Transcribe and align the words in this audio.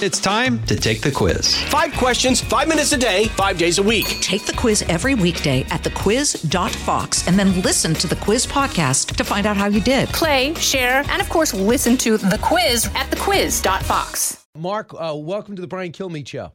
It's 0.00 0.20
time 0.20 0.64
to 0.66 0.76
take 0.76 1.00
the 1.00 1.10
quiz. 1.10 1.56
Five 1.64 1.92
questions, 1.94 2.40
five 2.40 2.68
minutes 2.68 2.92
a 2.92 2.96
day, 2.96 3.24
five 3.30 3.58
days 3.58 3.78
a 3.78 3.82
week. 3.82 4.06
Take 4.20 4.46
the 4.46 4.52
quiz 4.52 4.82
every 4.82 5.16
weekday 5.16 5.62
at 5.70 5.82
thequiz.fox 5.82 7.26
and 7.26 7.36
then 7.36 7.60
listen 7.62 7.94
to 7.94 8.06
the 8.06 8.14
quiz 8.14 8.46
podcast 8.46 9.16
to 9.16 9.24
find 9.24 9.44
out 9.44 9.56
how 9.56 9.66
you 9.66 9.80
did. 9.80 10.08
Play, 10.10 10.54
share, 10.54 11.02
and 11.08 11.20
of 11.20 11.28
course, 11.28 11.52
listen 11.52 11.96
to 11.96 12.16
the 12.16 12.38
quiz 12.40 12.86
at 12.94 13.10
thequiz.fox. 13.10 14.46
Mark, 14.56 14.94
uh, 14.94 15.16
welcome 15.16 15.56
to 15.56 15.62
the 15.62 15.66
Brian 15.66 15.90
Kilmeade 15.90 16.28
Show. 16.28 16.52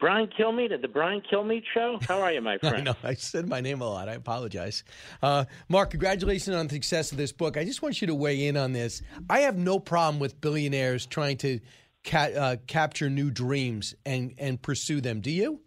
Brian 0.00 0.28
Kilmeade 0.36 0.72
at 0.72 0.82
the 0.82 0.88
Brian 0.88 1.22
Kilmeade 1.32 1.62
Show. 1.72 2.00
How 2.02 2.20
are 2.20 2.32
you, 2.32 2.40
my 2.40 2.58
friend? 2.62 2.78
I 2.78 2.80
know 2.80 2.96
I 3.04 3.14
said 3.14 3.48
my 3.48 3.60
name 3.60 3.80
a 3.80 3.88
lot. 3.88 4.08
I 4.08 4.14
apologize. 4.14 4.82
Uh, 5.22 5.44
Mark, 5.68 5.90
congratulations 5.90 6.56
on 6.56 6.66
the 6.66 6.74
success 6.74 7.12
of 7.12 7.18
this 7.18 7.30
book. 7.30 7.56
I 7.56 7.64
just 7.64 7.80
want 7.80 8.00
you 8.00 8.08
to 8.08 8.14
weigh 8.16 8.48
in 8.48 8.56
on 8.56 8.72
this. 8.72 9.02
I 9.30 9.40
have 9.40 9.56
no 9.56 9.78
problem 9.78 10.18
with 10.18 10.40
billionaires 10.40 11.06
trying 11.06 11.36
to 11.38 11.60
ca- 12.08 12.32
uh, 12.36 12.56
capture 12.66 13.08
new 13.10 13.30
dreams 13.30 13.94
and 14.06 14.34
and 14.38 14.60
pursue 14.62 15.00
them. 15.00 15.20
Do 15.20 15.30
you? 15.30 15.60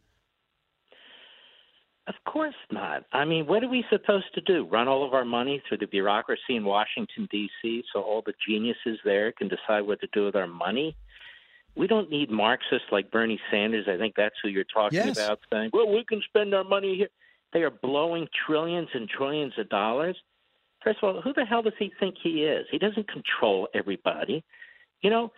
Of 2.08 2.16
course 2.26 2.55
not. 2.72 3.04
I 3.14 3.26
mean, 3.26 3.45
what 3.45 3.64
are 3.64 3.70
we 3.70 3.86
supposed 3.90 4.34
to 4.34 4.41
do? 4.41 4.66
Run 4.66 4.88
all 4.88 5.05
of 5.05 5.14
our 5.14 5.23
money 5.23 5.62
through 5.67 5.77
the 5.77 5.86
bureaucracy 5.86 6.55
in 6.55 6.66
Washington, 6.66 7.27
D.C., 7.31 7.84
so 7.94 8.02
all 8.02 8.23
the 8.26 8.34
geniuses 8.48 9.00
there 9.05 9.31
can 9.31 9.48
decide 9.48 9.81
what 9.81 10.02
to 10.02 10.08
do 10.12 10.26
with 10.26 10.36
our 10.36 10.48
money? 10.48 10.98
We 11.76 11.88
don't 11.88 12.09
need 12.09 12.30
Marxists 12.30 12.88
like 12.92 13.12
Bernie 13.12 13.39
Sanders. 13.50 13.86
I 13.88 13.98
think 13.98 14.16
that's 14.17 14.36
who 14.44 14.50
you're 14.50 14.66
talking 14.66 14.98
Yes. 14.98 15.16
about, 15.16 15.39
saying, 15.53 15.70
well, 15.73 15.89
we 15.89 16.03
can 16.03 16.22
spend 16.28 16.53
our 16.53 16.64
money 16.66 16.98
here. 16.98 17.08
They 17.53 17.62
are 17.62 17.70
blowing 17.70 18.28
trillions 18.45 18.89
and 18.94 19.08
trillions 19.08 19.53
of 19.58 19.70
dollars. 19.70 20.17
First 20.84 20.98
of 21.03 21.16
all, 21.16 21.22
who 21.22 21.34
the 21.34 21.45
hell 21.45 21.62
does 21.62 21.73
he 21.78 21.94
think 22.00 22.16
he 22.22 22.44
is? 22.44 22.66
He 22.72 22.80
doesn't 22.80 23.08
control 23.09 23.70
everybody. 23.73 24.44
You 25.02 25.12
know, 25.12 25.31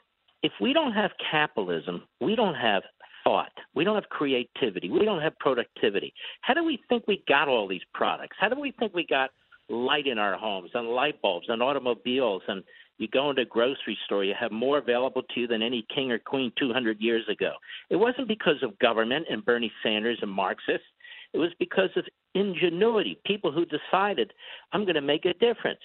if 0.43 0.51
we 0.61 0.73
don't 0.73 0.93
have 0.93 1.11
capitalism, 1.31 2.03
we 2.21 2.35
don't 2.35 2.55
have 2.55 2.83
thought. 3.23 3.51
We 3.73 3.83
don't 3.83 3.95
have 3.95 4.09
creativity. 4.09 4.89
We 4.89 5.05
don't 5.05 5.21
have 5.21 5.37
productivity. 5.39 6.13
How 6.41 6.53
do 6.53 6.63
we 6.63 6.79
think 6.89 7.05
we 7.07 7.23
got 7.27 7.47
all 7.47 7.67
these 7.67 7.81
products? 7.93 8.35
How 8.39 8.49
do 8.49 8.59
we 8.59 8.71
think 8.71 8.93
we 8.93 9.05
got 9.05 9.31
light 9.69 10.07
in 10.07 10.19
our 10.19 10.37
homes 10.37 10.71
and 10.73 10.89
light 10.89 11.21
bulbs 11.21 11.47
and 11.47 11.63
automobiles 11.63 12.43
and 12.47 12.63
you 12.99 13.07
go 13.07 13.29
into 13.29 13.41
a 13.41 13.45
grocery 13.45 13.97
store, 14.05 14.23
you 14.23 14.35
have 14.39 14.51
more 14.51 14.77
available 14.77 15.23
to 15.33 15.39
you 15.39 15.47
than 15.47 15.63
any 15.63 15.85
king 15.93 16.11
or 16.11 16.19
queen 16.19 16.51
200 16.59 17.01
years 17.01 17.27
ago. 17.27 17.53
It 17.89 17.95
wasn't 17.95 18.27
because 18.27 18.61
of 18.61 18.77
government 18.79 19.25
and 19.29 19.43
Bernie 19.43 19.71
Sanders 19.81 20.19
and 20.21 20.29
Marxists. 20.29 20.85
It 21.33 21.39
was 21.39 21.49
because 21.57 21.89
of 21.95 22.05
ingenuity, 22.35 23.19
people 23.25 23.51
who 23.51 23.65
decided, 23.65 24.31
I'm 24.71 24.83
going 24.83 24.95
to 24.95 25.01
make 25.01 25.25
a 25.25 25.33
difference. 25.33 25.79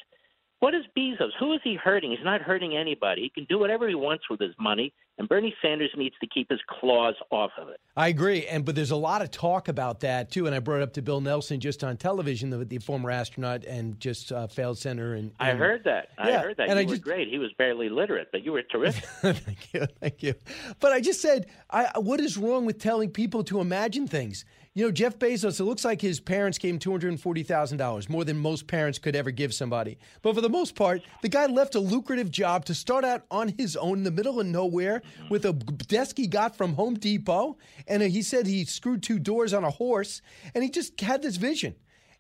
What 0.61 0.75
is 0.75 0.83
Bezos? 0.97 1.31
Who 1.39 1.53
is 1.53 1.61
he 1.63 1.77
hurting? 1.77 2.11
He's 2.11 2.25
not 2.25 2.41
hurting 2.43 2.77
anybody. 2.77 3.23
He 3.23 3.29
can 3.29 3.45
do 3.45 3.61
whatever 3.61 3.89
he 3.89 3.95
wants 3.95 4.29
with 4.29 4.41
his 4.41 4.55
money, 4.59 4.93
and 5.17 5.29
Bernie 5.29 5.55
Sanders 5.63 5.91
needs 5.97 6.17
to 6.21 6.27
keep 6.27 6.51
his 6.51 6.59
claws 6.69 7.15
off 7.31 7.53
of 7.57 7.69
it. 7.69 7.79
I 7.97 8.09
agree, 8.09 8.45
and 8.47 8.65
but 8.65 8.75
there's 8.75 8.91
a 8.91 8.97
lot 8.97 9.23
of 9.23 9.31
talk 9.31 9.69
about 9.69 10.01
that 10.01 10.33
too. 10.33 10.47
And 10.47 10.55
I 10.57 10.59
brought 10.59 10.79
it 10.79 10.83
up 10.83 10.95
to 10.95 11.03
Bill 11.03 11.21
Nelson 11.21 11.61
just 11.61 11.85
on 11.85 11.97
television, 11.97 12.51
the, 12.51 12.65
the 12.65 12.79
former 12.79 13.09
astronaut 13.11 13.65
and 13.67 14.01
just 14.01 14.33
uh, 14.33 14.49
failed 14.49 14.79
center. 14.79 15.15
And, 15.15 15.31
I 15.39 15.53
heard 15.53 15.85
that. 15.85 16.09
I 16.19 16.31
Yeah, 16.31 16.43
heard 16.43 16.57
that. 16.57 16.69
and 16.69 16.77
you 16.79 16.83
I 16.83 16.85
were 16.87 16.91
just- 16.91 17.03
great. 17.03 17.29
He 17.29 17.39
was 17.39 17.53
barely 17.57 17.89
literate, 17.89 18.29
but 18.33 18.45
you 18.45 18.51
were 18.51 18.63
terrific. 18.63 19.05
thank 19.21 19.73
you, 19.73 19.87
thank 20.01 20.23
you. 20.25 20.35
But 20.81 20.91
I 20.91 21.01
just 21.01 21.23
said, 21.23 21.47
I, 21.71 21.91
what 22.01 22.19
is 22.19 22.37
wrong 22.37 22.65
with 22.67 22.81
telling 22.81 23.11
people 23.11 23.45
to 23.45 23.61
imagine 23.61 24.09
things? 24.09 24.45
You 24.79 24.85
know, 24.85 24.93
Jeff 24.93 25.19
Bezos. 25.19 25.59
It 25.59 25.65
looks 25.65 25.85
like 25.85 26.01
his 26.01 26.21
parents 26.21 26.57
gave 26.57 26.73
him 26.73 26.79
two 26.79 26.93
hundred 26.93 27.09
and 27.09 27.21
forty 27.21 27.43
thousand 27.43 27.79
dollars, 27.79 28.09
more 28.09 28.25
than 28.25 28.39
most 28.39 28.69
parents 28.69 28.97
could 28.97 29.17
ever 29.17 29.33
give 29.33 29.53
somebody. 29.53 29.99
But 30.23 30.37
for 30.37 30.41
the 30.41 30.49
most 30.49 30.77
part, 30.77 31.03
the 31.21 31.29
guy 31.29 31.47
left 31.47 31.75
a 31.75 31.81
lucrative 31.81 32.31
job 32.31 32.65
to 32.67 32.75
start 32.77 33.05
out 33.05 33.25
on 33.29 33.49
his 33.49 33.75
own 33.77 33.99
in 33.99 34.05
the 34.05 34.13
middle 34.13 34.39
of 34.39 34.47
nowhere 34.47 35.03
with 35.31 35.47
a 35.47 35.53
desk 35.53 36.17
he 36.17 36.29
got 36.29 36.57
from 36.57 36.75
Home 36.75 36.95
Depot, 36.95 37.59
and 37.89 38.05
he 38.05 38.23
said 38.23 38.47
he 38.47 38.65
screwed 38.65 39.03
two 39.03 39.19
doors 39.19 39.53
on 39.53 39.65
a 39.65 39.71
horse, 39.71 40.23
and 40.55 40.63
he 40.63 40.71
just 40.71 41.01
had 41.01 41.23
this 41.23 41.39
vision. 41.39 41.75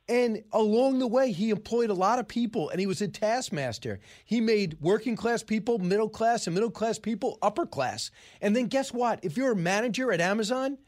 And 0.08 0.42
along 0.50 0.98
the 0.98 1.06
way, 1.06 1.30
he 1.30 1.50
employed 1.50 1.90
a 1.90 1.94
lot 1.94 2.18
of 2.18 2.26
people 2.26 2.70
and 2.70 2.80
he 2.80 2.86
was 2.86 3.02
a 3.02 3.08
taskmaster. 3.08 4.00
He 4.24 4.40
made 4.40 4.78
working 4.80 5.14
class 5.14 5.44
people 5.44 5.78
middle 5.78 6.08
class 6.08 6.48
and 6.48 6.54
middle 6.54 6.70
class 6.70 6.98
people 6.98 7.38
upper 7.40 7.66
class. 7.66 8.10
And 8.40 8.56
then 8.56 8.66
guess 8.66 8.92
what? 8.92 9.20
If 9.22 9.36
you're 9.36 9.52
a 9.52 9.56
manager 9.56 10.10
at 10.10 10.22
Amazon, 10.22 10.78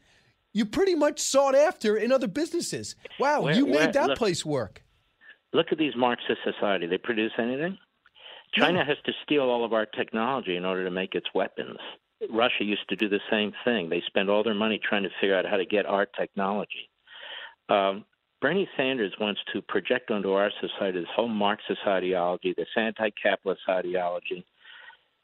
you 0.53 0.65
pretty 0.65 0.95
much 0.95 1.19
sought 1.19 1.55
after 1.55 1.97
in 1.97 2.11
other 2.11 2.27
businesses. 2.27 2.95
Wow, 3.19 3.41
Where- 3.41 3.55
you 3.55 3.65
made 3.65 3.75
where- 3.75 3.87
that 3.91 4.07
look- 4.09 4.17
place 4.17 4.45
work. 4.45 4.83
Look 5.53 5.71
at 5.73 5.77
these 5.77 5.95
Marxist 5.97 6.41
society. 6.45 6.87
They 6.87 6.97
produce 6.97 7.33
anything? 7.37 7.77
China 8.53 8.85
has 8.85 8.97
to 9.05 9.13
steal 9.23 9.49
all 9.49 9.65
of 9.65 9.73
our 9.73 9.85
technology 9.85 10.55
in 10.55 10.63
order 10.65 10.85
to 10.85 10.91
make 10.91 11.13
its 11.13 11.33
weapons. 11.33 11.77
Russia 12.29 12.63
used 12.63 12.87
to 12.89 12.95
do 12.95 13.09
the 13.09 13.19
same 13.29 13.53
thing. 13.65 13.89
They 13.89 14.01
spend 14.01 14.29
all 14.29 14.43
their 14.43 14.53
money 14.53 14.77
trying 14.77 15.03
to 15.03 15.09
figure 15.19 15.35
out 15.35 15.45
how 15.45 15.57
to 15.57 15.65
get 15.65 15.85
our 15.85 16.05
technology. 16.05 16.89
Um, 17.67 18.05
Bernie 18.41 18.69
Sanders 18.75 19.13
wants 19.19 19.41
to 19.53 19.61
project 19.61 20.09
onto 20.09 20.31
our 20.31 20.51
society 20.59 20.99
this 20.99 21.09
whole 21.15 21.27
Marxist 21.27 21.81
ideology, 21.85 22.53
this 22.55 22.69
anti-capitalist 22.75 23.61
ideology. 23.69 24.45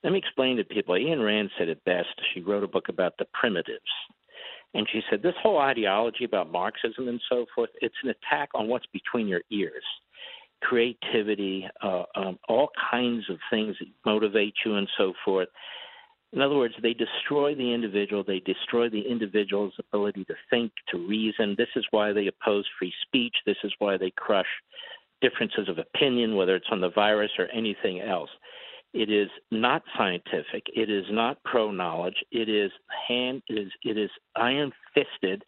Let 0.03 0.13
me 0.13 0.19
explain 0.19 0.57
to 0.57 0.63
people. 0.63 0.95
Ayn 0.95 1.23
Rand 1.23 1.51
said 1.57 1.69
it 1.69 1.83
best. 1.83 2.09
She 2.33 2.41
wrote 2.41 2.63
a 2.63 2.67
book 2.67 2.89
about 2.89 3.17
the 3.17 3.25
primitives. 3.33 3.79
And 4.73 4.87
she 4.91 5.01
said 5.09 5.21
this 5.21 5.33
whole 5.41 5.59
ideology 5.59 6.23
about 6.23 6.51
Marxism 6.51 7.07
and 7.07 7.21
so 7.29 7.45
forth, 7.55 7.69
it's 7.81 7.95
an 8.03 8.09
attack 8.09 8.49
on 8.53 8.67
what's 8.67 8.85
between 8.87 9.27
your 9.27 9.41
ears 9.49 9.83
creativity, 10.61 11.67
uh, 11.81 12.03
um, 12.15 12.39
all 12.47 12.69
kinds 12.91 13.29
of 13.29 13.37
things 13.49 13.75
that 13.79 13.87
motivate 14.05 14.53
you 14.65 14.75
and 14.75 14.87
so 14.97 15.13
forth. 15.23 15.49
In 16.33 16.41
other 16.41 16.55
words, 16.55 16.73
they 16.81 16.93
destroy 16.93 17.55
the 17.55 17.73
individual. 17.73 18.23
They 18.23 18.39
destroy 18.41 18.89
the 18.89 19.01
individual's 19.01 19.73
ability 19.79 20.25
to 20.25 20.35
think, 20.49 20.71
to 20.89 20.97
reason. 21.07 21.55
This 21.57 21.69
is 21.75 21.85
why 21.91 22.11
they 22.11 22.27
oppose 22.27 22.65
free 22.77 22.93
speech. 23.05 23.35
This 23.45 23.57
is 23.63 23.73
why 23.79 23.97
they 23.97 24.11
crush 24.11 24.47
differences 25.21 25.69
of 25.69 25.77
opinion, 25.77 26.35
whether 26.35 26.55
it's 26.55 26.67
on 26.69 26.81
the 26.81 26.91
virus 26.91 27.31
or 27.39 27.47
anything 27.53 28.01
else. 28.01 28.29
It 28.93 29.09
is 29.09 29.29
not 29.51 29.83
scientific. 29.97 30.63
It 30.73 30.89
is 30.89 31.05
not 31.09 31.37
pro 31.43 31.71
knowledge. 31.71 32.15
It 32.31 32.49
is 32.49 32.71
hand. 33.07 33.43
It 33.47 33.59
is 33.59 33.71
it 33.83 33.97
is 33.97 34.09
iron 34.35 34.71
fisted 34.93 35.43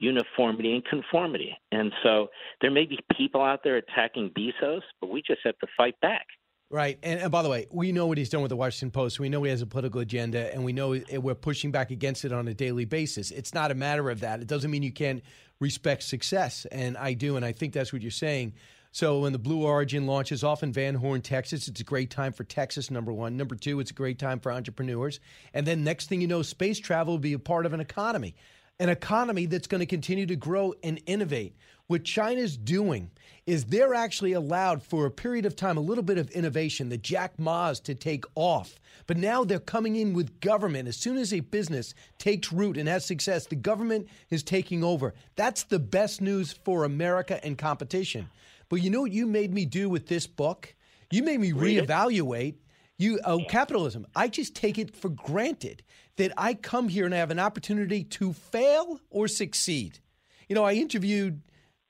uniformity 0.00 0.74
and 0.74 0.84
conformity. 0.84 1.56
And 1.72 1.92
so 2.02 2.28
there 2.60 2.70
may 2.70 2.86
be 2.86 2.98
people 3.16 3.42
out 3.42 3.60
there 3.64 3.76
attacking 3.76 4.30
Bezos, 4.30 4.82
but 5.00 5.10
we 5.10 5.22
just 5.26 5.40
have 5.44 5.58
to 5.58 5.66
fight 5.76 6.00
back. 6.00 6.26
Right. 6.70 6.98
And, 7.02 7.20
and 7.20 7.32
by 7.32 7.42
the 7.42 7.48
way, 7.48 7.66
we 7.70 7.92
know 7.92 8.06
what 8.06 8.18
he's 8.18 8.28
done 8.28 8.42
with 8.42 8.50
the 8.50 8.56
Washington 8.56 8.90
Post. 8.90 9.18
We 9.18 9.30
know 9.30 9.42
he 9.42 9.50
has 9.50 9.62
a 9.62 9.66
political 9.66 10.00
agenda, 10.02 10.52
and 10.52 10.64
we 10.64 10.74
know 10.74 11.00
we're 11.12 11.34
pushing 11.34 11.70
back 11.70 11.90
against 11.90 12.26
it 12.26 12.32
on 12.32 12.46
a 12.46 12.52
daily 12.52 12.84
basis. 12.84 13.30
It's 13.30 13.54
not 13.54 13.70
a 13.70 13.74
matter 13.74 14.10
of 14.10 14.20
that. 14.20 14.40
It 14.40 14.48
doesn't 14.48 14.70
mean 14.70 14.82
you 14.82 14.92
can't 14.92 15.22
respect 15.60 16.02
success. 16.02 16.66
And 16.70 16.96
I 16.98 17.14
do, 17.14 17.36
and 17.36 17.44
I 17.44 17.52
think 17.52 17.72
that's 17.72 17.92
what 17.92 18.02
you're 18.02 18.10
saying. 18.10 18.52
So 18.98 19.20
when 19.20 19.32
the 19.32 19.38
Blue 19.38 19.62
Origin 19.62 20.08
launches 20.08 20.42
off 20.42 20.64
in 20.64 20.72
Van 20.72 20.96
Horn, 20.96 21.22
Texas, 21.22 21.68
it's 21.68 21.80
a 21.80 21.84
great 21.84 22.10
time 22.10 22.32
for 22.32 22.42
Texas, 22.42 22.90
number 22.90 23.12
one. 23.12 23.36
Number 23.36 23.54
two, 23.54 23.78
it's 23.78 23.92
a 23.92 23.94
great 23.94 24.18
time 24.18 24.40
for 24.40 24.50
entrepreneurs. 24.50 25.20
And 25.54 25.64
then 25.64 25.84
next 25.84 26.08
thing 26.08 26.20
you 26.20 26.26
know, 26.26 26.42
space 26.42 26.80
travel 26.80 27.14
will 27.14 27.18
be 27.18 27.32
a 27.32 27.38
part 27.38 27.64
of 27.64 27.72
an 27.72 27.78
economy 27.78 28.34
an 28.80 28.88
economy 28.88 29.46
that's 29.46 29.66
going 29.66 29.80
to 29.80 29.86
continue 29.86 30.26
to 30.26 30.36
grow 30.36 30.72
and 30.84 31.00
innovate. 31.06 31.54
What 31.88 32.04
China's 32.04 32.56
doing 32.56 33.10
is 33.46 33.64
they're 33.64 33.94
actually 33.94 34.34
allowed 34.34 34.82
for 34.82 35.06
a 35.06 35.10
period 35.10 35.46
of 35.46 35.56
time 35.56 35.76
a 35.76 35.80
little 35.80 36.04
bit 36.04 36.18
of 36.18 36.30
innovation, 36.30 36.88
the 36.88 36.98
Jack 36.98 37.38
Ma's 37.38 37.80
to 37.80 37.94
take 37.94 38.24
off. 38.34 38.78
But 39.06 39.16
now 39.16 39.42
they're 39.42 39.58
coming 39.58 39.96
in 39.96 40.12
with 40.12 40.40
government. 40.40 40.86
As 40.86 40.96
soon 40.96 41.16
as 41.16 41.32
a 41.32 41.40
business 41.40 41.94
takes 42.18 42.52
root 42.52 42.76
and 42.76 42.88
has 42.88 43.04
success, 43.04 43.46
the 43.46 43.56
government 43.56 44.06
is 44.30 44.42
taking 44.42 44.84
over. 44.84 45.14
That's 45.34 45.64
the 45.64 45.78
best 45.78 46.20
news 46.20 46.52
for 46.52 46.84
America 46.84 47.44
and 47.44 47.56
competition. 47.56 48.28
But 48.68 48.82
you 48.82 48.90
know 48.90 49.02
what 49.02 49.12
you 49.12 49.26
made 49.26 49.52
me 49.52 49.64
do 49.64 49.88
with 49.88 50.06
this 50.06 50.26
book? 50.26 50.74
You 51.10 51.22
made 51.22 51.40
me 51.40 51.52
reevaluate 51.52 52.56
you 52.98 53.20
oh, 53.24 53.44
capitalism. 53.48 54.06
I 54.14 54.28
just 54.28 54.54
take 54.54 54.78
it 54.78 54.94
for 54.94 55.08
granted 55.08 55.82
that 56.16 56.32
I 56.36 56.54
come 56.54 56.88
here 56.88 57.06
and 57.06 57.14
I 57.14 57.18
have 57.18 57.30
an 57.30 57.38
opportunity 57.38 58.04
to 58.04 58.32
fail 58.32 59.00
or 59.08 59.28
succeed. 59.28 60.00
You 60.48 60.54
know, 60.54 60.64
I 60.64 60.74
interviewed 60.74 61.40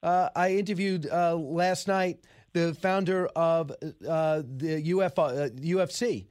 uh, 0.03 0.29
I 0.37 0.53
interviewed 0.53 1.09
uh, 1.11 1.35
last 1.35 1.89
night 1.89 2.21
the 2.53 2.75
founder 2.75 3.27
of 3.29 3.73
uh, 4.09 4.43
the 4.47 4.93
UF, 4.93 5.19
uh, 5.19 5.49
UFC. 5.49 6.27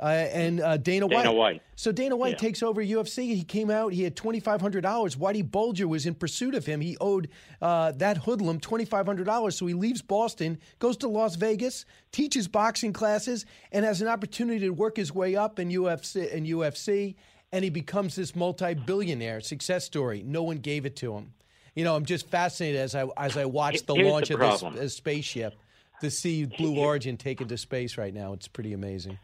Uh, 0.00 0.04
and 0.06 0.60
uh, 0.60 0.76
Dana 0.76 1.06
White. 1.06 1.24
Dana 1.24 1.32
White. 1.32 1.62
So 1.76 1.90
Dana 1.90 2.16
White 2.16 2.32
Yeah. 2.34 2.38
takes 2.38 2.62
over 2.62 2.80
UFC. 2.82 3.34
He 3.34 3.42
came 3.42 3.70
out. 3.70 3.92
He 3.92 4.02
had 4.02 4.14
twenty 4.14 4.38
five 4.40 4.60
hundred 4.60 4.82
dollars. 4.82 5.16
Whitey 5.16 5.48
Bulger 5.48 5.88
was 5.88 6.06
in 6.06 6.14
pursuit 6.14 6.54
of 6.54 6.66
him. 6.66 6.80
He 6.80 6.96
owed 7.00 7.28
uh, 7.60 7.92
that 7.92 8.18
hoodlum 8.18 8.60
twenty 8.60 8.84
five 8.84 9.06
hundred 9.06 9.24
dollars. 9.26 9.56
So 9.56 9.66
he 9.66 9.74
leaves 9.74 10.00
Boston, 10.02 10.58
goes 10.78 10.96
to 10.98 11.08
Las 11.08 11.34
Vegas, 11.36 11.84
teaches 12.12 12.46
boxing 12.46 12.92
classes, 12.92 13.44
and 13.72 13.84
has 13.84 14.00
an 14.00 14.08
opportunity 14.08 14.60
to 14.60 14.70
work 14.70 14.96
his 14.96 15.12
way 15.14 15.34
up 15.34 15.58
in 15.58 15.68
UFC. 15.68 16.30
In 16.30 16.44
UFC, 16.44 17.14
and 17.50 17.64
he 17.64 17.70
becomes 17.70 18.14
this 18.14 18.36
multi 18.36 18.74
billionaire 18.74 19.40
success 19.40 19.84
story. 19.84 20.22
No 20.24 20.42
one 20.44 20.58
gave 20.58 20.86
it 20.86 20.94
to 20.96 21.14
him. 21.16 21.32
You 21.74 21.84
know, 21.84 21.96
I'm 21.96 22.04
just 22.04 22.28
fascinated 22.28 22.80
as 22.80 22.94
I 22.94 23.06
as 23.16 23.36
I 23.36 23.46
watch 23.46 23.84
the 23.86 23.94
Here's 23.94 24.06
the 24.06 24.12
launch 24.12 24.30
of 24.30 24.38
this, 24.40 24.80
this 24.80 24.94
spaceship 24.96 25.54
to 26.02 26.10
see 26.10 26.44
Blue 26.44 26.76
Origin 26.78 27.16
taken 27.16 27.48
to 27.48 27.56
space 27.56 27.96
right 27.96 28.12
now. 28.12 28.32
It's 28.32 28.46
pretty 28.48 28.72
amazing. 28.72 29.18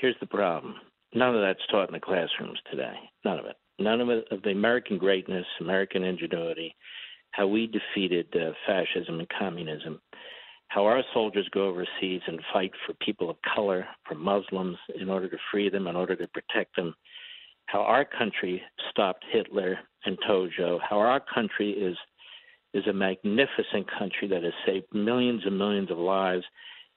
Here's 0.00 0.16
the 0.20 0.26
problem 0.26 0.76
None 1.12 1.34
of 1.34 1.42
that's 1.42 1.66
taught 1.70 1.88
in 1.88 1.92
the 1.92 2.00
classrooms 2.00 2.58
today. 2.70 2.94
None 3.24 3.38
of 3.38 3.46
it. 3.46 3.56
None 3.78 4.00
of 4.00 4.08
it 4.10 4.26
of 4.30 4.42
the 4.42 4.50
American 4.50 4.96
greatness, 4.96 5.44
American 5.60 6.04
ingenuity, 6.04 6.74
how 7.32 7.46
we 7.46 7.66
defeated 7.66 8.26
uh, 8.34 8.52
fascism 8.66 9.18
and 9.18 9.28
communism, 9.36 10.00
how 10.68 10.86
our 10.86 11.02
soldiers 11.12 11.48
go 11.52 11.66
overseas 11.66 12.20
and 12.26 12.40
fight 12.52 12.70
for 12.86 12.94
people 13.04 13.28
of 13.28 13.36
color, 13.54 13.86
for 14.06 14.14
Muslims, 14.14 14.76
in 15.00 15.10
order 15.10 15.28
to 15.28 15.36
free 15.50 15.68
them, 15.68 15.88
in 15.88 15.96
order 15.96 16.14
to 16.14 16.28
protect 16.28 16.76
them, 16.76 16.94
how 17.66 17.80
our 17.80 18.04
country 18.04 18.62
stopped 18.90 19.24
Hitler 19.32 19.78
and 20.04 20.16
Tojo, 20.28 20.78
how 20.88 20.98
our 20.98 21.20
country 21.34 21.72
is 21.72 21.96
is 22.72 22.86
a 22.86 22.92
magnificent 22.92 23.90
country 23.98 24.28
that 24.28 24.44
has 24.44 24.52
saved 24.64 24.86
millions 24.92 25.42
and 25.44 25.58
millions 25.58 25.90
of 25.90 25.98
lives 25.98 26.44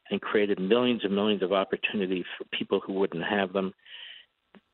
and 0.09 0.21
created 0.21 0.59
millions 0.59 1.01
and 1.03 1.15
millions 1.15 1.43
of 1.43 1.53
opportunities 1.53 2.25
for 2.37 2.45
people 2.57 2.79
who 2.79 2.93
wouldn't 2.93 3.23
have 3.23 3.53
them. 3.53 3.73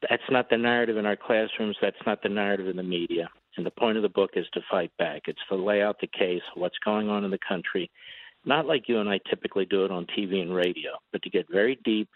That's 0.09 0.23
not 0.29 0.49
the 0.49 0.57
narrative 0.57 0.97
in 0.97 1.05
our 1.05 1.15
classrooms. 1.15 1.77
That's 1.81 1.95
not 2.05 2.21
the 2.23 2.29
narrative 2.29 2.67
in 2.67 2.77
the 2.77 2.83
media. 2.83 3.29
And 3.57 3.65
the 3.65 3.71
point 3.71 3.97
of 3.97 4.03
the 4.03 4.09
book 4.09 4.31
is 4.35 4.45
to 4.53 4.61
fight 4.69 4.91
back. 4.97 5.23
It's 5.27 5.39
to 5.49 5.55
lay 5.55 5.81
out 5.81 5.97
the 5.99 6.07
case, 6.07 6.41
what's 6.55 6.77
going 6.83 7.09
on 7.09 7.25
in 7.25 7.31
the 7.31 7.39
country, 7.47 7.89
not 8.45 8.65
like 8.65 8.87
you 8.87 8.99
and 8.99 9.09
I 9.09 9.19
typically 9.29 9.65
do 9.65 9.85
it 9.85 9.91
on 9.91 10.05
TV 10.17 10.41
and 10.41 10.53
radio, 10.53 10.91
but 11.11 11.21
to 11.23 11.29
get 11.29 11.45
very 11.51 11.77
deep 11.83 12.09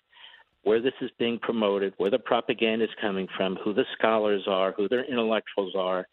where 0.63 0.81
this 0.81 0.93
is 1.01 1.11
being 1.19 1.37
promoted, 1.39 1.93
where 1.97 2.09
the 2.09 2.19
propaganda 2.19 2.85
is 2.85 2.91
coming 3.01 3.27
from, 3.35 3.57
who 3.57 3.73
the 3.73 3.85
scholars 3.97 4.43
are, 4.47 4.71
who 4.71 4.87
their 4.87 5.03
intellectuals 5.03 5.75
are. 5.77 6.07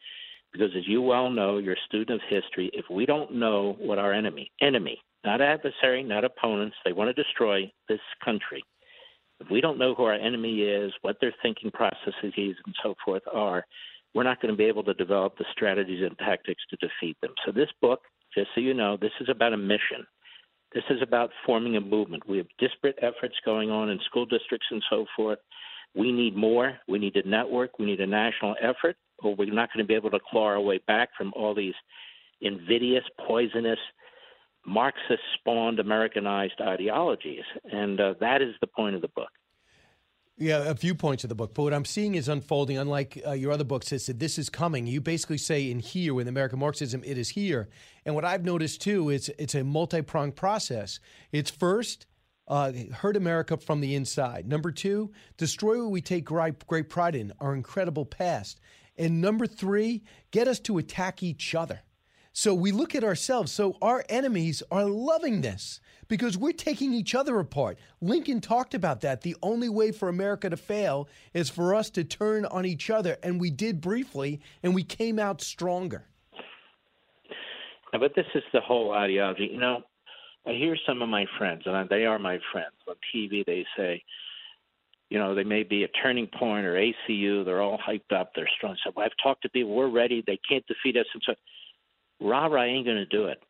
Because 0.52 0.70
as 0.76 0.86
you 0.88 1.00
well 1.00 1.30
know, 1.30 1.58
you're 1.58 1.74
a 1.74 1.86
student 1.86 2.10
of 2.10 2.28
history, 2.28 2.70
if 2.72 2.84
we 2.90 3.06
don't 3.06 3.32
know 3.32 3.76
what 3.78 4.00
our 4.00 4.12
enemy, 4.12 4.50
enemy, 4.60 5.00
not 5.24 5.40
adversary, 5.40 6.02
not 6.02 6.24
opponents, 6.24 6.76
they 6.84 6.92
want 6.92 7.14
to 7.14 7.22
destroy 7.22 7.70
this 7.88 8.00
country. 8.24 8.62
If 9.40 9.50
we 9.50 9.60
don't 9.60 9.78
know 9.78 9.94
who 9.94 10.04
our 10.04 10.14
enemy 10.14 10.60
is, 10.60 10.92
what 11.02 11.16
their 11.20 11.34
thinking 11.42 11.70
processes 11.70 12.32
and 12.36 12.74
so 12.82 12.94
forth 13.04 13.22
are, 13.32 13.64
we're 14.14 14.24
not 14.24 14.40
going 14.42 14.52
to 14.52 14.58
be 14.58 14.64
able 14.64 14.84
to 14.84 14.94
develop 14.94 15.38
the 15.38 15.44
strategies 15.52 16.02
and 16.02 16.18
tactics 16.18 16.62
to 16.70 16.76
defeat 16.76 17.16
them. 17.22 17.32
So 17.46 17.52
this 17.52 17.68
book, 17.80 18.00
just 18.36 18.48
so 18.54 18.60
you 18.60 18.74
know, 18.74 18.96
this 18.96 19.12
is 19.20 19.28
about 19.28 19.52
a 19.52 19.56
mission. 19.56 20.06
This 20.74 20.84
is 20.90 21.02
about 21.02 21.30
forming 21.46 21.76
a 21.76 21.80
movement. 21.80 22.28
We 22.28 22.38
have 22.38 22.46
disparate 22.58 22.98
efforts 23.02 23.34
going 23.44 23.70
on 23.70 23.88
in 23.90 23.98
school 24.06 24.26
districts 24.26 24.66
and 24.70 24.82
so 24.90 25.06
forth. 25.16 25.38
We 25.94 26.12
need 26.12 26.36
more. 26.36 26.78
We 26.88 26.98
need 26.98 27.16
a 27.16 27.28
network. 27.28 27.78
We 27.78 27.86
need 27.86 28.00
a 28.00 28.06
national 28.06 28.54
effort, 28.60 28.96
or 29.18 29.34
we're 29.34 29.52
not 29.52 29.70
going 29.72 29.84
to 29.84 29.88
be 29.88 29.94
able 29.94 30.10
to 30.10 30.20
claw 30.30 30.46
our 30.46 30.60
way 30.60 30.80
back 30.86 31.08
from 31.16 31.32
all 31.34 31.54
these 31.54 31.74
invidious, 32.40 33.04
poisonous, 33.26 33.78
Marxist 34.66 35.22
spawned 35.34 35.78
Americanized 35.78 36.60
ideologies. 36.60 37.44
And 37.64 38.00
uh, 38.00 38.14
that 38.20 38.42
is 38.42 38.54
the 38.60 38.66
point 38.66 38.94
of 38.94 39.02
the 39.02 39.08
book. 39.08 39.30
Yeah, 40.36 40.70
a 40.70 40.74
few 40.74 40.94
points 40.94 41.22
of 41.22 41.28
the 41.28 41.34
book. 41.34 41.52
But 41.52 41.64
what 41.64 41.74
I'm 41.74 41.84
seeing 41.84 42.14
is 42.14 42.26
unfolding, 42.26 42.78
unlike 42.78 43.20
uh, 43.26 43.32
your 43.32 43.52
other 43.52 43.64
books, 43.64 43.90
that 43.90 43.98
said 43.98 44.18
this 44.18 44.38
is 44.38 44.48
coming. 44.48 44.86
You 44.86 45.02
basically 45.02 45.36
say 45.36 45.70
in 45.70 45.80
here, 45.80 46.14
with 46.14 46.28
American 46.28 46.58
Marxism, 46.58 47.02
it 47.04 47.18
is 47.18 47.28
here. 47.28 47.68
And 48.06 48.14
what 48.14 48.24
I've 48.24 48.42
noticed 48.42 48.80
too 48.80 49.10
is 49.10 49.30
it's 49.38 49.54
a 49.54 49.62
multi 49.62 50.00
pronged 50.00 50.36
process. 50.36 50.98
It's 51.30 51.50
first, 51.50 52.06
uh, 52.48 52.72
hurt 52.90 53.18
America 53.18 53.58
from 53.58 53.82
the 53.82 53.94
inside. 53.94 54.48
Number 54.48 54.72
two, 54.72 55.12
destroy 55.36 55.82
what 55.82 55.90
we 55.90 56.00
take 56.00 56.24
great, 56.24 56.66
great 56.66 56.88
pride 56.88 57.14
in, 57.14 57.34
our 57.38 57.54
incredible 57.54 58.06
past. 58.06 58.60
And 58.96 59.20
number 59.20 59.46
three, 59.46 60.04
get 60.30 60.48
us 60.48 60.58
to 60.60 60.78
attack 60.78 61.22
each 61.22 61.54
other. 61.54 61.82
So 62.32 62.54
we 62.54 62.72
look 62.72 62.94
at 62.94 63.04
ourselves. 63.04 63.52
So 63.52 63.76
our 63.82 64.04
enemies 64.08 64.62
are 64.70 64.84
loving 64.84 65.40
this 65.40 65.80
because 66.08 66.36
we're 66.36 66.52
taking 66.52 66.92
each 66.92 67.14
other 67.14 67.38
apart. 67.38 67.78
Lincoln 68.00 68.40
talked 68.40 68.74
about 68.74 69.00
that. 69.02 69.22
The 69.22 69.36
only 69.42 69.68
way 69.68 69.92
for 69.92 70.08
America 70.08 70.50
to 70.50 70.56
fail 70.56 71.08
is 71.34 71.50
for 71.50 71.74
us 71.74 71.90
to 71.90 72.04
turn 72.04 72.44
on 72.46 72.64
each 72.66 72.90
other. 72.90 73.16
And 73.22 73.40
we 73.40 73.50
did 73.50 73.80
briefly, 73.80 74.40
and 74.62 74.74
we 74.74 74.82
came 74.82 75.18
out 75.18 75.40
stronger. 75.40 76.06
But 77.92 78.12
this 78.14 78.26
is 78.34 78.42
the 78.52 78.60
whole 78.60 78.92
ideology. 78.92 79.48
You 79.52 79.58
know, 79.58 79.82
I 80.46 80.52
hear 80.52 80.76
some 80.86 81.02
of 81.02 81.08
my 81.08 81.26
friends, 81.38 81.62
and 81.66 81.88
they 81.88 82.06
are 82.06 82.18
my 82.18 82.38
friends 82.52 82.74
on 82.88 82.94
TV, 83.14 83.44
they 83.44 83.66
say, 83.76 84.02
you 85.10 85.18
know, 85.18 85.34
they 85.34 85.44
may 85.44 85.64
be 85.64 85.82
a 85.82 85.88
turning 85.88 86.28
point 86.28 86.64
or 86.64 86.74
ACU. 86.74 87.44
They're 87.44 87.60
all 87.60 87.78
hyped 87.78 88.16
up. 88.16 88.30
They're 88.34 88.48
strong. 88.56 88.76
So 88.84 88.92
I've 88.96 89.10
talked 89.20 89.42
to 89.42 89.48
people. 89.48 89.74
We're 89.74 89.90
ready. 89.90 90.22
They 90.24 90.38
can't 90.48 90.64
defeat 90.68 90.96
us. 90.96 91.06
And 91.12 91.22
so, 91.26 91.34
rah 92.20 92.46
rah 92.46 92.64
ain't 92.64 92.86
going 92.86 92.96
to 92.96 93.06
do 93.06 93.26
it. 93.26 93.42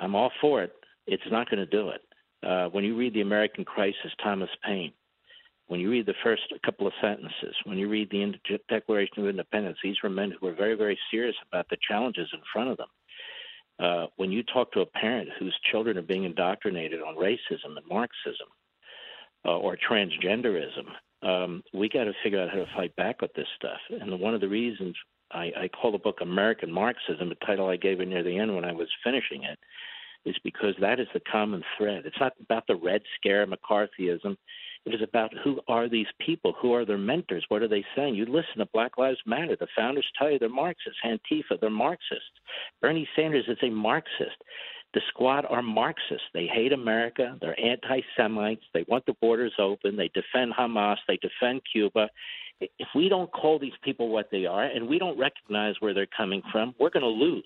I'm 0.00 0.14
all 0.14 0.32
for 0.40 0.62
it 0.62 0.72
it's 1.06 1.22
not 1.30 1.50
going 1.50 1.58
to 1.58 1.66
do 1.66 1.90
it. 1.90 2.02
Uh, 2.46 2.68
when 2.68 2.84
you 2.84 2.96
read 2.96 3.14
The 3.14 3.20
American 3.20 3.64
Crisis, 3.64 4.12
Thomas 4.22 4.50
Paine, 4.64 4.92
when 5.66 5.80
you 5.80 5.90
read 5.90 6.06
the 6.06 6.14
first 6.22 6.42
couple 6.64 6.86
of 6.86 6.92
sentences, 7.00 7.54
when 7.64 7.78
you 7.78 7.88
read 7.88 8.10
the 8.10 8.34
Declaration 8.68 9.20
of 9.20 9.28
Independence, 9.28 9.78
these 9.82 9.96
were 10.02 10.10
men 10.10 10.30
who 10.30 10.46
were 10.46 10.54
very, 10.54 10.74
very 10.74 10.98
serious 11.10 11.36
about 11.48 11.66
the 11.70 11.78
challenges 11.88 12.28
in 12.32 12.40
front 12.52 12.70
of 12.70 12.76
them. 12.76 12.88
Uh, 13.78 14.06
when 14.16 14.30
you 14.30 14.42
talk 14.42 14.70
to 14.72 14.80
a 14.80 14.86
parent 14.86 15.30
whose 15.38 15.56
children 15.70 15.96
are 15.96 16.02
being 16.02 16.24
indoctrinated 16.24 17.00
on 17.00 17.16
racism 17.16 17.76
and 17.76 17.86
Marxism 17.88 18.46
uh, 19.46 19.56
or 19.56 19.76
transgenderism, 19.76 20.86
um, 21.22 21.62
we 21.72 21.88
got 21.88 22.04
to 22.04 22.12
figure 22.22 22.40
out 22.40 22.50
how 22.50 22.56
to 22.56 22.66
fight 22.76 22.94
back 22.96 23.22
with 23.22 23.32
this 23.32 23.48
stuff. 23.56 23.78
And 23.88 24.20
one 24.20 24.34
of 24.34 24.42
the 24.42 24.48
reasons 24.48 24.94
I, 25.34 25.52
I 25.56 25.68
call 25.68 25.92
the 25.92 25.98
book 25.98 26.18
American 26.20 26.70
Marxism, 26.70 27.28
the 27.28 27.46
title 27.46 27.68
I 27.68 27.76
gave 27.76 28.00
it 28.00 28.08
near 28.08 28.22
the 28.22 28.38
end 28.38 28.54
when 28.54 28.64
I 28.64 28.72
was 28.72 28.88
finishing 29.02 29.44
it, 29.44 29.58
is 30.24 30.36
because 30.44 30.74
that 30.80 31.00
is 31.00 31.08
the 31.12 31.20
common 31.20 31.62
thread. 31.76 32.04
It's 32.06 32.20
not 32.20 32.32
about 32.40 32.66
the 32.66 32.76
Red 32.76 33.02
Scare, 33.16 33.46
McCarthyism. 33.46 34.36
It 34.86 34.94
is 34.94 35.02
about 35.02 35.32
who 35.42 35.60
are 35.66 35.88
these 35.88 36.06
people? 36.24 36.54
Who 36.60 36.72
are 36.72 36.84
their 36.84 36.98
mentors? 36.98 37.44
What 37.48 37.62
are 37.62 37.68
they 37.68 37.84
saying? 37.96 38.14
You 38.14 38.26
listen 38.26 38.58
to 38.58 38.66
Black 38.72 38.98
Lives 38.98 39.18
Matter. 39.26 39.56
The 39.58 39.66
founders 39.76 40.06
tell 40.18 40.30
you 40.30 40.38
they're 40.38 40.48
Marxists. 40.48 40.98
Antifa, 41.04 41.58
they're 41.60 41.70
Marxists. 41.70 42.40
Bernie 42.80 43.08
Sanders 43.16 43.46
is 43.48 43.58
a 43.62 43.70
Marxist. 43.70 44.36
The 44.94 45.00
squad 45.08 45.44
are 45.50 45.60
Marxists. 45.60 46.26
They 46.32 46.46
hate 46.46 46.72
America. 46.72 47.36
They're 47.40 47.58
anti 47.60 48.00
Semites. 48.16 48.62
They 48.72 48.84
want 48.86 49.04
the 49.06 49.14
borders 49.20 49.52
open. 49.58 49.96
They 49.96 50.10
defend 50.14 50.54
Hamas. 50.54 50.98
They 51.08 51.18
defend 51.18 51.62
Cuba. 51.70 52.08
If 52.60 52.88
we 52.94 53.08
don't 53.08 53.30
call 53.32 53.58
these 53.58 53.72
people 53.82 54.08
what 54.08 54.30
they 54.30 54.46
are 54.46 54.62
and 54.62 54.86
we 54.88 55.00
don't 55.00 55.18
recognize 55.18 55.74
where 55.80 55.92
they're 55.92 56.06
coming 56.16 56.42
from, 56.52 56.76
we're 56.78 56.90
going 56.90 57.02
to 57.02 57.08
lose. 57.08 57.44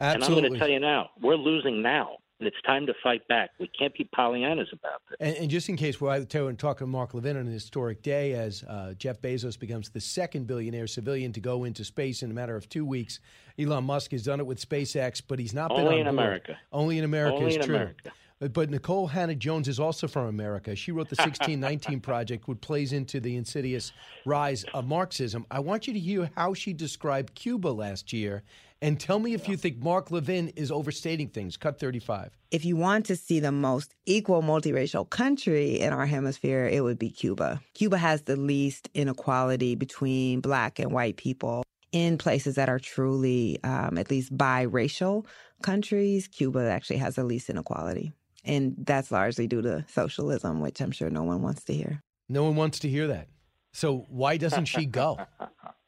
Absolutely. 0.00 0.14
And 0.14 0.24
I'm 0.24 0.42
going 0.42 0.52
to 0.54 0.58
tell 0.58 0.70
you 0.70 0.80
now, 0.80 1.10
we're 1.20 1.36
losing 1.36 1.82
now. 1.82 2.16
And 2.40 2.46
it's 2.46 2.60
time 2.62 2.86
to 2.86 2.94
fight 3.02 3.26
back. 3.28 3.50
We 3.58 3.68
can't 3.68 3.92
be 3.94 4.08
Pollyannas 4.16 4.72
about 4.72 5.02
this. 5.10 5.16
And, 5.20 5.36
and 5.36 5.50
just 5.50 5.68
in 5.68 5.76
case, 5.76 6.00
we're 6.00 6.24
talking 6.24 6.56
to 6.56 6.86
Mark 6.86 7.12
Levin 7.12 7.36
on 7.36 7.46
an 7.46 7.52
historic 7.52 8.02
day 8.02 8.32
as 8.32 8.64
uh, 8.64 8.94
Jeff 8.96 9.20
Bezos 9.20 9.58
becomes 9.58 9.90
the 9.90 10.00
second 10.00 10.46
billionaire 10.46 10.86
civilian 10.86 11.32
to 11.34 11.40
go 11.40 11.64
into 11.64 11.84
space 11.84 12.22
in 12.22 12.30
a 12.30 12.34
matter 12.34 12.56
of 12.56 12.66
two 12.70 12.86
weeks. 12.86 13.20
Elon 13.58 13.84
Musk 13.84 14.12
has 14.12 14.22
done 14.22 14.40
it 14.40 14.46
with 14.46 14.66
SpaceX, 14.66 15.20
but 15.26 15.38
he's 15.38 15.52
not 15.52 15.70
Only 15.70 15.98
been 15.98 15.98
in 15.98 16.04
board. 16.04 16.14
America. 16.14 16.58
Only 16.72 16.96
in 16.98 17.04
America 17.04 17.36
Only 17.36 17.50
is 17.50 17.56
in 17.56 17.62
true. 17.62 17.74
America. 17.76 18.10
But 18.38 18.70
Nikole 18.70 19.10
Hannah-Jones 19.10 19.68
is 19.68 19.78
also 19.78 20.08
from 20.08 20.26
America. 20.28 20.74
She 20.74 20.92
wrote 20.92 21.10
the 21.10 21.16
1619 21.22 22.00
Project, 22.00 22.48
which 22.48 22.62
plays 22.62 22.94
into 22.94 23.20
the 23.20 23.36
insidious 23.36 23.92
rise 24.24 24.64
of 24.72 24.86
Marxism. 24.86 25.44
I 25.50 25.60
want 25.60 25.86
you 25.86 25.92
to 25.92 25.98
hear 26.00 26.30
how 26.36 26.54
she 26.54 26.72
described 26.72 27.34
Cuba 27.34 27.68
last 27.68 28.14
year 28.14 28.42
and 28.82 28.98
tell 28.98 29.18
me 29.18 29.34
if 29.34 29.48
you 29.48 29.56
think 29.56 29.82
Mark 29.82 30.10
Levin 30.10 30.48
is 30.50 30.70
overstating 30.70 31.28
things. 31.28 31.56
Cut 31.56 31.78
35. 31.78 32.36
If 32.50 32.64
you 32.64 32.76
want 32.76 33.06
to 33.06 33.16
see 33.16 33.40
the 33.40 33.52
most 33.52 33.94
equal 34.06 34.42
multiracial 34.42 35.08
country 35.08 35.80
in 35.80 35.92
our 35.92 36.06
hemisphere, 36.06 36.66
it 36.66 36.82
would 36.82 36.98
be 36.98 37.10
Cuba. 37.10 37.60
Cuba 37.74 37.98
has 37.98 38.22
the 38.22 38.36
least 38.36 38.88
inequality 38.94 39.74
between 39.74 40.40
black 40.40 40.78
and 40.78 40.92
white 40.92 41.16
people. 41.16 41.62
In 41.92 42.18
places 42.18 42.54
that 42.54 42.68
are 42.68 42.78
truly, 42.78 43.58
um, 43.64 43.98
at 43.98 44.10
least 44.10 44.36
biracial 44.36 45.26
countries, 45.62 46.28
Cuba 46.28 46.70
actually 46.70 46.98
has 46.98 47.16
the 47.16 47.24
least 47.24 47.50
inequality. 47.50 48.12
And 48.44 48.76
that's 48.78 49.10
largely 49.10 49.46
due 49.46 49.60
to 49.62 49.84
socialism, 49.88 50.60
which 50.60 50.80
I'm 50.80 50.92
sure 50.92 51.10
no 51.10 51.24
one 51.24 51.42
wants 51.42 51.64
to 51.64 51.74
hear. 51.74 52.00
No 52.28 52.44
one 52.44 52.56
wants 52.56 52.78
to 52.80 52.88
hear 52.88 53.08
that. 53.08 53.28
So 53.72 54.06
why 54.08 54.36
doesn't 54.36 54.66
she 54.66 54.86
go? 54.86 55.18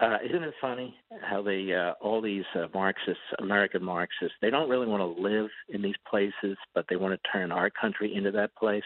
Uh, 0.00 0.16
isn't 0.24 0.42
it 0.42 0.54
funny 0.62 0.94
how 1.22 1.42
they 1.42 1.74
uh, 1.74 1.92
all 2.00 2.22
these 2.22 2.44
uh, 2.54 2.66
Marxists, 2.72 3.20
American 3.38 3.84
Marxists, 3.84 4.34
they 4.40 4.48
don't 4.48 4.70
really 4.70 4.86
want 4.86 5.00
to 5.02 5.22
live 5.22 5.50
in 5.68 5.82
these 5.82 5.96
places, 6.08 6.56
but 6.74 6.86
they 6.88 6.96
want 6.96 7.12
to 7.12 7.30
turn 7.30 7.52
our 7.52 7.68
country 7.68 8.14
into 8.14 8.30
that 8.30 8.54
place. 8.56 8.84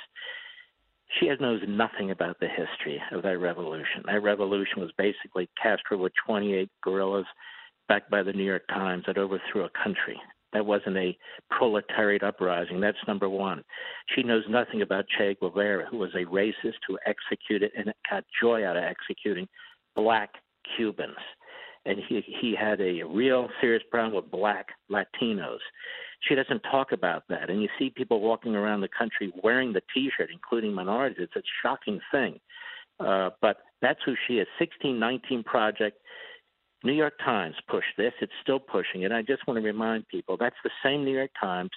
She 1.21 1.29
knows 1.41 1.61
nothing 1.69 2.11
about 2.11 2.41
the 2.41 2.49
history 2.49 3.01
of 3.13 3.23
that 3.23 3.39
revolution. 3.39 4.03
That 4.07 4.25
revolution 4.25 4.81
was 4.81 4.91
basically 4.99 5.49
Castro 5.63 5.99
with 5.99 6.13
28 6.27 6.69
guerrillas, 6.83 7.27
backed 7.87 8.11
by 8.11 8.25
the 8.25 8.33
New 8.33 8.43
York 8.43 8.67
Times, 8.69 9.05
that 9.07 9.19
overthrew 9.19 9.65
a 9.65 9.71
country. 9.85 10.21
That 10.53 10.67
wasn't 10.67 10.97
a 10.97 11.17
proletariat 11.51 12.25
uprising. 12.25 12.81
That's 12.81 12.99
number 13.07 13.29
one. 13.29 13.63
She 14.15 14.25
knows 14.25 14.45
nothing 14.49 14.83
about 14.83 15.05
Che 15.17 15.37
Guevara, 15.41 15.87
who 15.89 15.99
was 15.99 16.15
a 16.15 16.25
racist 16.25 16.79
who 16.89 16.99
executed 17.07 17.71
and 17.77 17.93
got 18.11 18.25
joy 18.41 18.65
out 18.65 18.77
of 18.77 18.83
executing 18.83 19.47
black 19.95 20.31
Cubans. 20.77 21.17
And 21.87 21.99
he, 22.09 22.23
he 22.41 22.55
had 22.59 22.81
a 22.81 23.03
real 23.03 23.49
serious 23.61 23.83
problem 23.91 24.15
with 24.15 24.31
black 24.31 24.69
Latinos. 24.91 25.59
She 26.27 26.35
doesn't 26.35 26.61
talk 26.61 26.93
about 26.93 27.25
that. 27.29 27.51
And 27.51 27.61
you 27.61 27.69
see 27.79 27.91
people 27.91 28.21
walking 28.21 28.55
around 28.55 28.81
the 28.81 28.89
country 28.89 29.33
wearing 29.43 29.73
the 29.73 29.83
t 29.93 30.11
shirt, 30.17 30.31
including 30.33 30.73
minorities. 30.73 31.19
It's 31.21 31.37
a 31.37 31.43
shocking 31.63 32.01
thing. 32.11 32.41
Uh, 32.99 33.31
but 33.43 33.59
that's 33.83 34.01
who 34.07 34.15
she 34.27 34.35
is. 34.35 34.47
1619 34.59 35.43
Project. 35.45 35.99
New 36.85 36.93
York 36.93 37.15
Times 37.25 37.55
pushed 37.69 37.97
this. 37.97 38.13
It's 38.21 38.33
still 38.43 38.59
pushing 38.61 39.03
it. 39.03 39.13
I 39.13 39.23
just 39.23 39.47
want 39.47 39.59
to 39.59 39.65
remind 39.65 40.07
people 40.09 40.37
that's 40.39 40.57
the 40.63 40.71
same 40.83 41.05
New 41.05 41.15
York 41.15 41.31
Times 41.41 41.71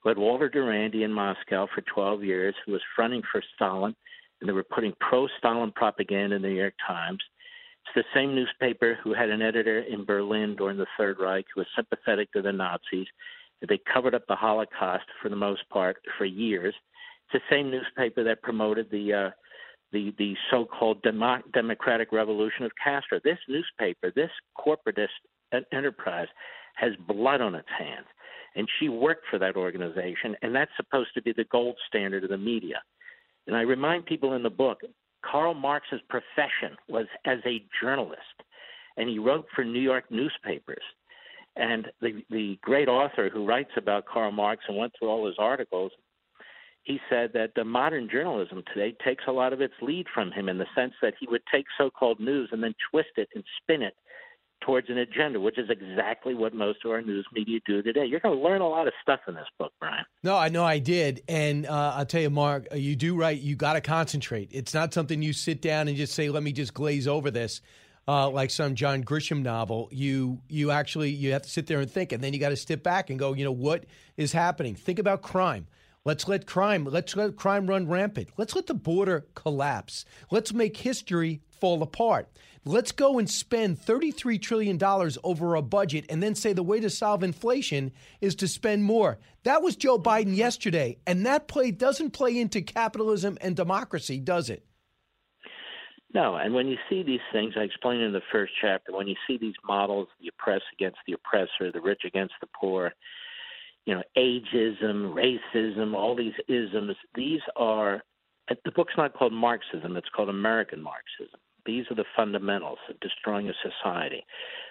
who 0.00 0.10
had 0.10 0.18
Walter 0.18 0.48
Duranty 0.48 1.02
in 1.02 1.12
Moscow 1.12 1.66
for 1.74 1.82
12 1.82 2.22
years, 2.22 2.54
who 2.64 2.72
was 2.72 2.82
fronting 2.94 3.22
for 3.32 3.42
Stalin, 3.54 3.96
and 4.40 4.48
they 4.48 4.52
were 4.52 4.64
putting 4.64 4.92
pro 5.00 5.26
Stalin 5.38 5.72
propaganda 5.72 6.36
in 6.36 6.42
the 6.42 6.48
New 6.48 6.54
York 6.54 6.74
Times. 6.86 7.18
It's 7.84 8.06
the 8.06 8.18
same 8.18 8.34
newspaper 8.34 8.98
who 9.02 9.12
had 9.12 9.28
an 9.28 9.42
editor 9.42 9.80
in 9.80 10.04
Berlin 10.04 10.56
during 10.56 10.78
the 10.78 10.86
Third 10.96 11.18
Reich 11.20 11.44
who 11.54 11.60
was 11.60 11.66
sympathetic 11.76 12.32
to 12.32 12.42
the 12.42 12.52
Nazis. 12.52 13.06
They 13.68 13.78
covered 13.92 14.14
up 14.14 14.26
the 14.26 14.36
Holocaust 14.36 15.04
for 15.22 15.28
the 15.28 15.36
most 15.36 15.68
part 15.68 15.96
for 16.18 16.24
years. 16.24 16.74
It's 17.24 17.42
the 17.44 17.54
same 17.54 17.70
newspaper 17.70 18.24
that 18.24 18.42
promoted 18.42 18.90
the 18.90 19.12
uh, 19.12 19.30
the 19.92 20.12
the 20.18 20.34
so-called 20.50 21.02
demo- 21.02 21.42
democratic 21.52 22.12
revolution 22.12 22.64
of 22.64 22.72
Castro. 22.82 23.20
This 23.22 23.38
newspaper, 23.48 24.12
this 24.14 24.30
corporatist 24.58 25.08
enterprise, 25.72 26.28
has 26.76 26.92
blood 27.06 27.40
on 27.40 27.54
its 27.54 27.68
hands, 27.78 28.06
and 28.56 28.68
she 28.78 28.88
worked 28.88 29.24
for 29.30 29.38
that 29.38 29.56
organization, 29.56 30.36
and 30.42 30.54
that's 30.54 30.70
supposed 30.76 31.10
to 31.14 31.22
be 31.22 31.32
the 31.32 31.44
gold 31.44 31.76
standard 31.86 32.24
of 32.24 32.30
the 32.30 32.36
media. 32.36 32.82
And 33.46 33.56
I 33.56 33.62
remind 33.62 34.06
people 34.06 34.34
in 34.34 34.42
the 34.42 34.50
book, 34.50 34.80
Karl 35.30 35.54
Marx's 35.54 36.00
profession 36.08 36.76
was 36.88 37.06
as 37.24 37.38
a 37.46 37.64
journalist, 37.82 38.42
and 38.96 39.08
he 39.08 39.18
wrote 39.18 39.46
for 39.54 39.64
New 39.64 39.80
York 39.80 40.04
newspapers. 40.10 40.82
And 41.56 41.88
the 42.00 42.22
the 42.30 42.58
great 42.62 42.88
author 42.88 43.30
who 43.32 43.46
writes 43.46 43.70
about 43.76 44.06
Karl 44.06 44.32
Marx 44.32 44.64
and 44.68 44.76
went 44.76 44.92
through 44.98 45.08
all 45.08 45.26
his 45.26 45.36
articles 45.38 45.92
he 46.84 47.00
said 47.08 47.30
that 47.32 47.52
the 47.56 47.64
modern 47.64 48.08
journalism 48.10 48.62
today 48.72 48.94
takes 49.04 49.24
a 49.26 49.32
lot 49.32 49.52
of 49.52 49.60
its 49.60 49.74
lead 49.80 50.06
from 50.14 50.30
him 50.30 50.48
in 50.48 50.58
the 50.58 50.66
sense 50.74 50.92
that 51.00 51.14
he 51.18 51.26
would 51.28 51.42
take 51.50 51.64
so-called 51.76 52.20
news 52.20 52.50
and 52.52 52.62
then 52.62 52.74
twist 52.90 53.08
it 53.16 53.28
and 53.34 53.42
spin 53.62 53.82
it 53.82 53.94
towards 54.64 54.88
an 54.88 54.98
agenda, 54.98 55.40
which 55.40 55.58
is 55.58 55.68
exactly 55.70 56.34
what 56.34 56.54
most 56.54 56.78
of 56.84 56.90
our 56.90 57.02
news 57.02 57.26
media 57.32 57.60
do 57.66 57.82
today. 57.82 58.04
You're 58.06 58.20
going 58.20 58.36
to 58.36 58.42
learn 58.42 58.60
a 58.60 58.68
lot 58.68 58.86
of 58.86 58.92
stuff 59.02 59.20
in 59.28 59.34
this 59.34 59.46
book, 59.58 59.72
Brian. 59.80 60.04
No, 60.22 60.36
I 60.36 60.48
know 60.48 60.64
I 60.64 60.78
did, 60.78 61.22
and 61.28 61.66
uh, 61.66 61.94
I'll 61.96 62.06
tell 62.06 62.22
you, 62.22 62.30
Mark, 62.30 62.66
uh, 62.72 62.76
you 62.76 62.96
do 62.96 63.16
right. 63.16 63.38
You 63.38 63.56
got 63.56 63.74
to 63.74 63.80
concentrate. 63.80 64.50
It's 64.52 64.74
not 64.74 64.94
something 64.94 65.22
you 65.22 65.32
sit 65.32 65.60
down 65.60 65.88
and 65.88 65.96
just 65.96 66.14
say, 66.14 66.28
"Let 66.28 66.42
me 66.42 66.52
just 66.52 66.74
glaze 66.74 67.06
over 67.06 67.30
this." 67.30 67.60
Uh, 68.06 68.28
like 68.28 68.50
some 68.50 68.74
John 68.74 69.02
Grisham 69.02 69.40
novel, 69.42 69.88
you 69.90 70.40
you 70.48 70.70
actually 70.70 71.10
you 71.10 71.32
have 71.32 71.42
to 71.42 71.48
sit 71.48 71.66
there 71.66 71.80
and 71.80 71.90
think, 71.90 72.12
and 72.12 72.22
then 72.22 72.34
you 72.34 72.38
got 72.38 72.50
to 72.50 72.56
step 72.56 72.82
back 72.82 73.08
and 73.08 73.18
go, 73.18 73.32
you 73.32 73.44
know, 73.44 73.52
what 73.52 73.86
is 74.18 74.32
happening? 74.32 74.74
Think 74.74 74.98
about 74.98 75.22
crime. 75.22 75.66
Let's 76.04 76.28
let 76.28 76.46
crime, 76.46 76.84
let's 76.84 77.16
let 77.16 77.36
crime 77.36 77.66
run 77.66 77.88
rampant. 77.88 78.28
Let's 78.36 78.54
let 78.54 78.66
the 78.66 78.74
border 78.74 79.24
collapse. 79.34 80.04
Let's 80.30 80.52
make 80.52 80.76
history 80.76 81.40
fall 81.48 81.82
apart. 81.82 82.28
Let's 82.66 82.92
go 82.92 83.18
and 83.18 83.28
spend 83.28 83.78
$33 83.78 84.40
trillion 84.40 84.78
over 85.22 85.54
a 85.54 85.62
budget 85.62 86.06
and 86.08 86.22
then 86.22 86.34
say 86.34 86.54
the 86.54 86.62
way 86.62 86.80
to 86.80 86.88
solve 86.88 87.22
inflation 87.22 87.92
is 88.22 88.34
to 88.36 88.48
spend 88.48 88.84
more. 88.84 89.18
That 89.42 89.62
was 89.62 89.76
Joe 89.76 89.98
Biden 89.98 90.34
yesterday. 90.34 90.96
And 91.06 91.26
that 91.26 91.46
play 91.46 91.70
doesn't 91.72 92.12
play 92.12 92.38
into 92.38 92.62
capitalism 92.62 93.36
and 93.42 93.54
democracy, 93.54 94.18
does 94.18 94.48
it? 94.48 94.64
No, 96.14 96.36
and 96.36 96.54
when 96.54 96.68
you 96.68 96.76
see 96.88 97.02
these 97.02 97.20
things, 97.32 97.54
I 97.56 97.62
explained 97.62 98.02
in 98.02 98.12
the 98.12 98.22
first 98.32 98.52
chapter, 98.62 98.92
when 98.92 99.08
you 99.08 99.16
see 99.26 99.36
these 99.36 99.56
models, 99.66 100.08
the 100.20 100.28
oppressed 100.28 100.64
against 100.72 100.98
the 101.06 101.14
oppressor, 101.14 101.72
the 101.72 101.80
rich 101.80 102.02
against 102.06 102.34
the 102.40 102.46
poor, 102.58 102.92
you 103.84 103.94
know, 103.94 104.02
ageism, 104.16 105.12
racism, 105.12 105.94
all 105.94 106.14
these 106.16 106.32
isms. 106.48 106.96
These 107.14 107.40
are 107.56 108.00
the 108.48 108.70
book's 108.70 108.94
not 108.96 109.14
called 109.14 109.32
Marxism; 109.32 109.96
it's 109.96 110.08
called 110.14 110.28
American 110.28 110.80
Marxism. 110.80 111.40
These 111.66 111.86
are 111.90 111.94
the 111.94 112.04
fundamentals 112.14 112.78
of 112.88 113.00
destroying 113.00 113.48
a 113.48 113.54
society. 113.62 114.24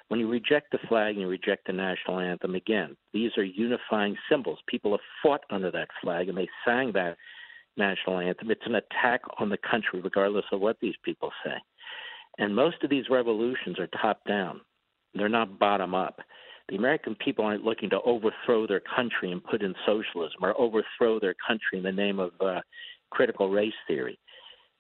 When 0.10 0.20
you 0.20 0.30
reject 0.30 0.72
the 0.72 0.80
flag 0.88 1.14
and 1.14 1.22
you 1.22 1.28
reject 1.28 1.66
the 1.66 1.74
national 1.74 2.20
anthem, 2.20 2.56
again, 2.56 2.96
these 3.14 3.32
are 3.38 3.44
unifying 3.44 4.16
symbols. 4.30 4.60
People 4.68 4.92
have 4.92 5.00
fought 5.22 5.44
under 5.50 5.72
that 5.72 5.90
flag 6.02 6.30
and 6.30 6.38
they 6.38 6.48
sang 6.66 6.92
that 6.94 7.18
national 7.78 8.20
anthem. 8.20 8.52
It's 8.52 8.66
an 8.66 8.76
attack 8.76 9.22
on 9.40 9.50
the 9.50 9.58
country, 9.58 10.02
regardless 10.02 10.46
of 10.52 10.60
what 10.60 10.78
these 10.82 10.96
people 11.04 11.32
say. 11.44 11.56
And 12.38 12.56
most 12.56 12.84
of 12.84 12.90
these 12.90 13.10
revolutions 13.10 13.80
are 13.80 13.88
top 13.88 14.24
down, 14.28 14.62
they're 15.14 15.30
not 15.30 15.60
bottom 15.60 15.94
up. 15.94 16.20
The 16.70 16.78
American 16.78 17.16
people 17.16 17.46
aren't 17.46 17.66
looking 17.66 17.90
to 17.90 18.02
overthrow 18.02 18.66
their 18.66 18.82
country 18.96 19.32
and 19.32 19.44
put 19.44 19.62
in 19.62 19.76
socialism 19.86 20.40
or 20.42 20.60
overthrow 20.60 21.20
their 21.20 21.36
country 21.46 21.78
in 21.78 21.84
the 21.84 21.92
name 21.92 22.20
of 22.20 22.32
uh, 22.40 22.62
critical 23.12 23.50
race 23.50 23.74
theory. 23.86 24.18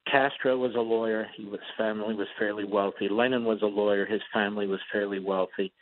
Castro 0.09 0.57
was 0.57 0.75
a 0.75 0.81
lawyer. 0.81 1.27
He, 1.35 1.43
his 1.43 1.59
family 1.77 2.13
was 2.13 2.27
fairly 2.37 2.65
wealthy. 2.65 3.07
Lenin 3.09 3.45
was 3.45 3.61
a 3.61 3.67
lawyer. 3.67 4.05
His 4.05 4.21
family 4.33 4.67
was 4.67 4.79
fairly 4.91 5.19
wealthy. 5.19 5.73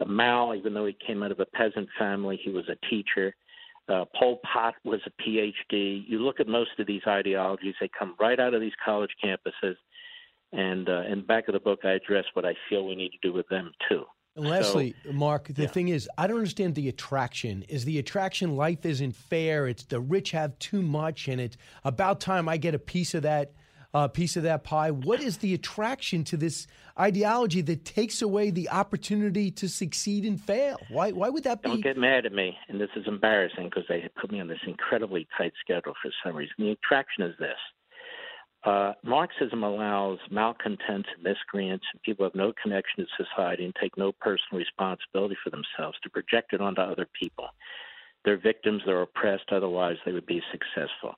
Uh, 0.00 0.04
Mao, 0.06 0.54
even 0.54 0.74
though 0.74 0.86
he 0.86 0.96
came 1.06 1.22
out 1.22 1.32
of 1.32 1.40
a 1.40 1.46
peasant 1.46 1.88
family, 1.98 2.38
he 2.42 2.50
was 2.50 2.64
a 2.68 2.86
teacher. 2.88 3.34
Uh, 3.88 4.04
Pol 4.18 4.40
Pot 4.52 4.74
was 4.84 5.00
a 5.06 5.22
PhD. 5.22 6.04
You 6.06 6.18
look 6.18 6.38
at 6.38 6.46
most 6.46 6.70
of 6.78 6.86
these 6.86 7.02
ideologies; 7.06 7.74
they 7.80 7.90
come 7.98 8.14
right 8.20 8.38
out 8.38 8.54
of 8.54 8.60
these 8.60 8.72
college 8.84 9.10
campuses. 9.22 9.74
And 10.52 10.88
uh, 10.88 11.02
in 11.02 11.20
the 11.20 11.24
back 11.26 11.48
of 11.48 11.54
the 11.54 11.60
book, 11.60 11.80
I 11.84 11.92
address 11.92 12.24
what 12.34 12.44
I 12.44 12.54
feel 12.68 12.86
we 12.86 12.94
need 12.94 13.10
to 13.10 13.18
do 13.22 13.32
with 13.32 13.48
them 13.48 13.72
too. 13.88 14.04
And 14.36 14.48
lastly, 14.48 14.94
so, 15.04 15.12
Mark, 15.12 15.48
the 15.48 15.62
yeah. 15.62 15.68
thing 15.68 15.88
is, 15.88 16.08
I 16.16 16.26
don't 16.26 16.38
understand 16.38 16.74
the 16.74 16.88
attraction. 16.88 17.64
Is 17.68 17.84
the 17.84 17.98
attraction 17.98 18.56
life 18.56 18.86
isn't 18.86 19.14
fair? 19.14 19.66
It's 19.66 19.84
the 19.84 20.00
rich 20.00 20.30
have 20.30 20.58
too 20.58 20.80
much, 20.80 21.28
and 21.28 21.40
it's 21.40 21.56
about 21.84 22.20
time 22.20 22.48
I 22.48 22.56
get 22.56 22.74
a 22.74 22.78
piece 22.78 23.14
of 23.14 23.22
that 23.22 23.52
uh, 23.94 24.08
piece 24.08 24.36
of 24.36 24.42
that 24.44 24.64
pie. 24.64 24.90
What 24.90 25.20
is 25.20 25.38
the 25.38 25.54
attraction 25.54 26.24
to 26.24 26.36
this 26.36 26.66
ideology 26.98 27.60
that 27.62 27.84
takes 27.84 28.22
away 28.22 28.50
the 28.50 28.68
opportunity 28.70 29.50
to 29.52 29.68
succeed 29.68 30.24
and 30.24 30.40
fail? 30.40 30.78
Why? 30.90 31.12
Why 31.12 31.28
would 31.28 31.44
that 31.44 31.62
be? 31.62 31.68
Don't 31.68 31.82
get 31.82 31.96
mad 31.96 32.26
at 32.26 32.32
me, 32.32 32.56
and 32.68 32.80
this 32.80 32.90
is 32.96 33.06
embarrassing 33.06 33.64
because 33.64 33.84
they 33.88 34.08
put 34.20 34.32
me 34.32 34.40
on 34.40 34.48
this 34.48 34.60
incredibly 34.66 35.26
tight 35.36 35.52
schedule 35.60 35.94
for 36.02 36.10
some 36.24 36.36
reason. 36.36 36.54
The 36.58 36.70
attraction 36.70 37.24
is 37.24 37.34
this: 37.38 37.58
uh, 38.64 38.92
Marxism 39.02 39.62
allows 39.62 40.18
malcontents, 40.30 41.08
and 41.14 41.22
miscreants, 41.22 41.84
and 41.92 42.02
people 42.02 42.24
who 42.24 42.30
have 42.30 42.34
no 42.34 42.52
connection 42.62 43.04
to 43.04 43.24
society 43.24 43.64
and 43.64 43.74
take 43.80 43.96
no 43.98 44.12
personal 44.12 44.58
responsibility 44.58 45.36
for 45.42 45.50
themselves 45.50 45.98
to 46.02 46.10
project 46.10 46.52
it 46.52 46.60
onto 46.60 46.80
other 46.80 47.06
people. 47.18 47.48
They're 48.24 48.38
victims, 48.38 48.82
they're 48.86 49.02
oppressed, 49.02 49.50
otherwise, 49.50 49.96
they 50.04 50.12
would 50.12 50.26
be 50.26 50.40
successful. 50.52 51.16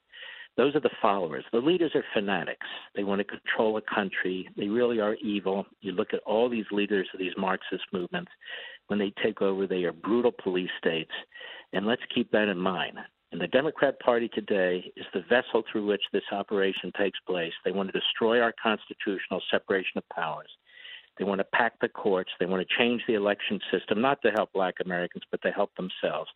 Those 0.57 0.77
are 0.77 0.81
the 0.81 0.91
followers. 1.03 1.45
The 1.53 1.59
leaders 1.59 1.93
are 1.95 2.05
fanatics. 2.15 2.67
They 2.95 3.03
want 3.03 3.19
to 3.19 3.25
control 3.25 3.77
a 3.77 3.95
country. 3.95 4.49
They 4.57 4.69
really 4.69 5.01
are 5.01 5.15
evil. 5.17 5.67
You 5.81 5.93
look 5.93 6.15
at 6.15 6.21
all 6.21 6.49
these 6.49 6.67
leaders 6.71 7.09
of 7.13 7.19
these 7.19 7.33
Marxist 7.37 7.85
movements. 7.93 8.31
When 8.87 8.99
they 8.99 9.13
take 9.23 9.43
over, 9.43 9.67
they 9.67 9.85
are 9.85 9.93
brutal 9.93 10.33
police 10.33 10.71
states. 10.79 11.11
And 11.73 11.87
let's 11.87 12.03
keep 12.15 12.31
that 12.31 12.49
in 12.49 12.59
mind. 12.59 12.99
And 13.33 13.41
the 13.41 13.49
Democrat 13.49 13.99
Party 13.99 14.29
today 14.29 14.93
is 14.97 15.07
the 15.13 15.25
vessel 15.29 15.65
through 15.71 15.87
which 15.87 16.03
this 16.13 16.23
operation 16.31 16.93
takes 16.97 17.19
place. 17.27 17.53
They 17.65 17.73
want 17.73 17.93
to 17.93 17.99
destroy 17.99 18.41
our 18.41 18.55
constitutional 18.63 19.43
separation 19.51 19.99
of 19.99 20.09
powers. 20.15 20.51
They 21.19 21.25
want 21.25 21.41
to 21.41 21.47
pack 21.53 21.73
the 21.81 21.89
courts. 21.89 22.31
They 22.39 22.47
want 22.47 22.65
to 22.67 22.77
change 22.79 23.03
the 23.09 23.15
election 23.15 23.59
system, 23.73 24.01
not 24.01 24.23
to 24.23 24.31
help 24.31 24.53
black 24.53 24.75
Americans, 24.85 25.25
but 25.33 25.43
to 25.43 25.51
help 25.51 25.71
themselves. 25.75 26.31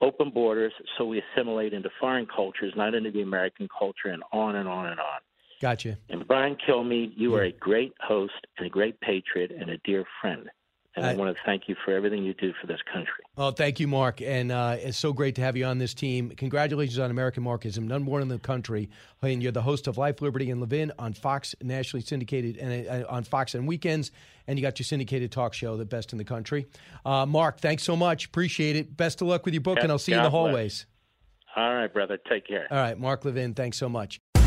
Open 0.00 0.30
borders 0.30 0.72
so 0.96 1.04
we 1.04 1.22
assimilate 1.22 1.72
into 1.72 1.90
foreign 2.00 2.26
cultures, 2.26 2.72
not 2.76 2.94
into 2.94 3.10
the 3.10 3.22
American 3.22 3.68
culture, 3.76 4.08
and 4.08 4.22
on 4.32 4.56
and 4.56 4.68
on 4.68 4.86
and 4.86 4.98
on. 4.98 5.20
Gotcha. 5.60 5.98
And 6.08 6.26
Brian 6.26 6.56
Kilmeade, 6.66 7.12
you 7.16 7.34
are 7.34 7.44
a 7.44 7.52
great 7.52 7.92
host 8.00 8.46
and 8.56 8.66
a 8.66 8.70
great 8.70 8.98
patriot 9.00 9.50
and 9.50 9.70
a 9.70 9.76
dear 9.78 10.04
friend. 10.20 10.48
And 10.96 11.06
I, 11.06 11.12
I 11.12 11.14
want 11.14 11.36
to 11.36 11.42
thank 11.44 11.68
you 11.68 11.76
for 11.84 11.94
everything 11.94 12.24
you 12.24 12.34
do 12.34 12.52
for 12.60 12.66
this 12.66 12.80
country. 12.92 13.24
Oh, 13.36 13.52
thank 13.52 13.78
you, 13.78 13.86
Mark. 13.86 14.20
And 14.20 14.50
uh, 14.50 14.76
it's 14.78 14.98
so 14.98 15.12
great 15.12 15.36
to 15.36 15.40
have 15.40 15.56
you 15.56 15.64
on 15.64 15.78
this 15.78 15.94
team. 15.94 16.30
Congratulations 16.30 16.98
on 16.98 17.12
American 17.12 17.44
Marxism, 17.44 17.86
none 17.86 18.02
more 18.02 18.20
in 18.20 18.26
the 18.26 18.38
country. 18.38 18.90
And 19.22 19.40
you're 19.42 19.52
the 19.52 19.62
host 19.62 19.86
of 19.86 19.98
Life, 19.98 20.20
Liberty, 20.20 20.50
and 20.50 20.60
Levin 20.60 20.92
on 20.98 21.12
Fox, 21.12 21.54
nationally 21.62 22.02
syndicated, 22.04 22.56
and 22.56 22.88
uh, 22.88 23.06
on 23.08 23.22
Fox 23.22 23.54
on 23.54 23.66
weekends. 23.66 24.10
And 24.48 24.58
you 24.58 24.62
got 24.64 24.80
your 24.80 24.84
syndicated 24.84 25.30
talk 25.30 25.54
show, 25.54 25.76
the 25.76 25.84
best 25.84 26.12
in 26.12 26.18
the 26.18 26.24
country. 26.24 26.66
Uh, 27.04 27.24
Mark, 27.24 27.60
thanks 27.60 27.84
so 27.84 27.94
much. 27.94 28.26
Appreciate 28.26 28.74
it. 28.74 28.96
Best 28.96 29.22
of 29.22 29.28
luck 29.28 29.44
with 29.44 29.54
your 29.54 29.60
book, 29.60 29.78
and 29.80 29.92
I'll 29.92 29.98
see 29.98 30.10
God 30.10 30.16
you 30.16 30.20
in 30.20 30.24
the 30.24 30.30
hallways. 30.30 30.86
Bless. 31.54 31.66
All 31.66 31.74
right, 31.74 31.92
brother. 31.92 32.18
Take 32.28 32.48
care. 32.48 32.66
All 32.70 32.78
right, 32.78 32.98
Mark 32.98 33.24
Levin, 33.24 33.54
thanks 33.54 33.78
so 33.78 33.88
much. 33.88 34.20